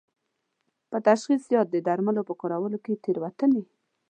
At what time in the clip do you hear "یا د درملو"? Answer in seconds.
1.55-2.21